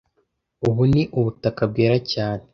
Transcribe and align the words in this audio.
Ubu 0.67 0.81
ni 0.91 1.01
ubutaka 1.17 1.61
bwera 1.71 1.97
cyane 2.11 2.43